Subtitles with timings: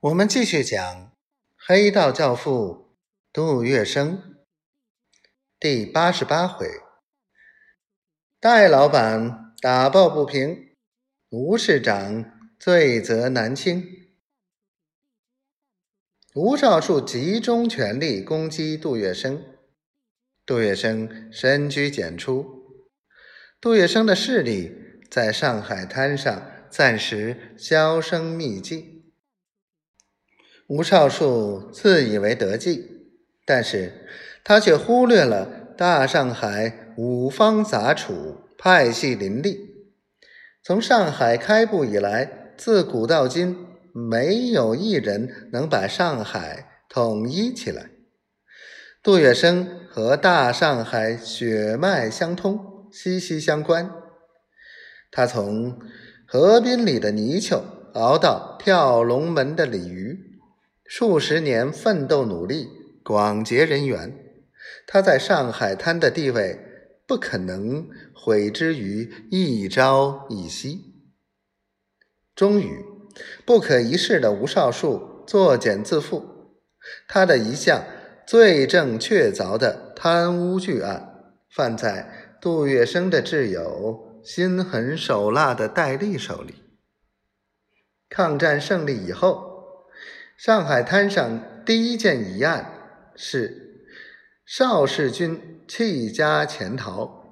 [0.00, 1.10] 我们继续讲
[1.56, 2.94] 黑道教父
[3.32, 4.20] 杜月笙
[5.58, 6.68] 第八十八回：
[8.38, 10.76] 戴老板打抱不平，
[11.30, 13.84] 吴市长罪责难清。
[16.32, 19.42] 吴少树集中全力攻击杜月笙，
[20.46, 22.86] 杜月笙深居简出。
[23.60, 24.72] 杜月笙的势力
[25.10, 28.97] 在上海滩上暂时销声匿迹。
[30.68, 32.84] 吴少树自以为得计，
[33.46, 34.06] 但是
[34.44, 35.46] 他却忽略了
[35.78, 39.86] 大上海五方杂处，派系林立。
[40.62, 43.56] 从上海开埠以来，自古到今，
[43.94, 47.88] 没有一人能把上海统一起来。
[49.02, 53.90] 杜月笙和大上海血脉相通，息息相关。
[55.10, 55.80] 他从
[56.26, 60.27] 河滨里的泥鳅熬到跳龙门的鲤鱼。
[60.90, 62.66] 数十年奋斗努力，
[63.04, 64.10] 广结人缘，
[64.86, 66.58] 他在上海滩的地位
[67.06, 70.94] 不可能毁之于一朝一夕。
[72.34, 72.82] 终于，
[73.44, 76.24] 不可一世的吴少树作茧自缚，
[77.06, 77.84] 他的一项
[78.26, 86.54] 罪证确凿的贪污巨案，犯在杜月笙的挚友、心狠手辣的戴笠手里。
[88.08, 89.47] 抗战胜利以后。
[90.38, 92.72] 上海滩上第一件疑案
[93.16, 93.82] 是
[94.46, 97.24] 邵世军弃家潜逃，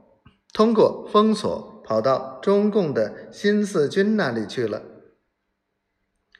[0.52, 4.82] 通过封锁跑到中共的新四军那里去了。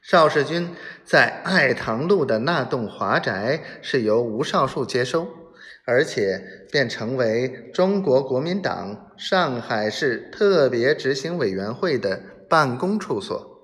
[0.03, 5.29] 邵世军在爱塘路的那栋华宅是由吴少树接收，
[5.85, 13.56] 而且便成为中国国民党上海市特别执行委员会的办公处所。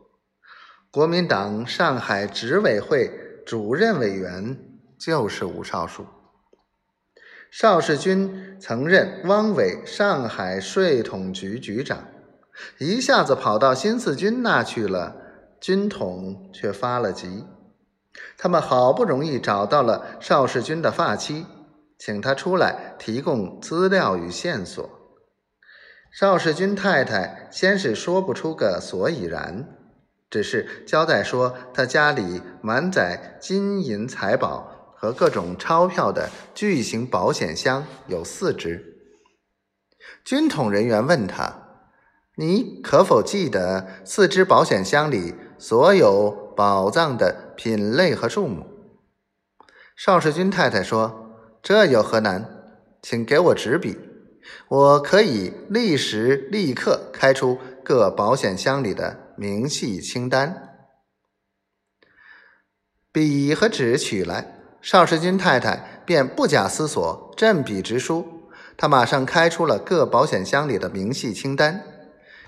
[0.93, 3.11] 国民党上海执委会
[3.47, 4.59] 主任委员
[4.99, 6.05] 就是吴少树。
[7.51, 12.09] 邵世军曾任汪伪上海税统局局长，
[12.77, 15.17] 一下子跑到新四军那去了，
[15.63, 17.47] 军统却发了急。
[18.37, 21.47] 他们好不容易找到了邵世军的发妻，
[21.99, 24.91] 请他出来提供资料与线索。
[26.13, 29.79] 邵世军太太先是说不出个所以然。
[30.33, 38.97] 只是交代说，他家里满载金银财宝和各种钞票的巨型保险箱有四只。
[40.25, 41.53] 军统人员问他
[42.37, 48.65] ：“你可否记得四只保险箱里所有宝藏的品类和数目？”
[49.95, 52.49] 邵世军太太说：“这有何难？
[53.03, 53.99] 请给我纸笔，
[54.69, 60.77] 我可以立时立刻开出各保险箱里的。”明细清单，
[63.11, 68.51] 笔和纸取来，邵世军太太便不假思索，振笔直书。
[68.77, 71.83] 他马上开出了各保险箱里的明细清单。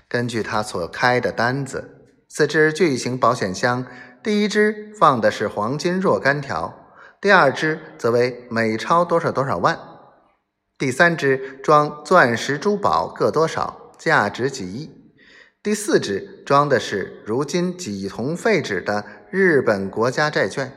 [0.07, 3.85] 根据他所开的单子，四只巨型保险箱，
[4.23, 6.91] 第一只放的是黄金若干条，
[7.21, 9.79] 第二只则为美钞多少多少万，
[10.77, 14.94] 第三只装钻石珠宝各多少，价值几亿。
[15.65, 20.71] 第四只装的是如今几同废纸的日本国家债券。